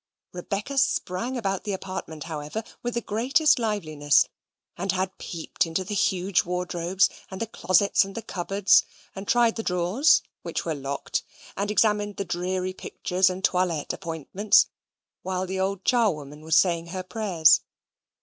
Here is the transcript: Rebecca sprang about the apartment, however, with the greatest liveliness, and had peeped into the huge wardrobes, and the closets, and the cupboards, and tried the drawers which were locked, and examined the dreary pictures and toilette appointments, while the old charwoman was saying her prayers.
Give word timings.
Rebecca 0.33 0.79
sprang 0.79 1.37
about 1.37 1.63
the 1.63 1.73
apartment, 1.73 2.23
however, 2.23 2.63
with 2.81 2.95
the 2.95 3.01
greatest 3.01 3.59
liveliness, 3.59 4.25
and 4.75 4.91
had 4.91 5.15
peeped 5.19 5.63
into 5.67 5.83
the 5.83 5.93
huge 5.93 6.43
wardrobes, 6.43 7.07
and 7.29 7.39
the 7.39 7.45
closets, 7.45 8.03
and 8.03 8.15
the 8.15 8.23
cupboards, 8.23 8.83
and 9.15 9.27
tried 9.27 9.57
the 9.57 9.61
drawers 9.61 10.23
which 10.41 10.65
were 10.65 10.73
locked, 10.73 11.21
and 11.55 11.69
examined 11.69 12.17
the 12.17 12.25
dreary 12.25 12.73
pictures 12.73 13.29
and 13.29 13.43
toilette 13.43 13.93
appointments, 13.93 14.69
while 15.21 15.45
the 15.45 15.59
old 15.59 15.85
charwoman 15.85 16.41
was 16.41 16.55
saying 16.55 16.87
her 16.87 17.03
prayers. 17.03 17.61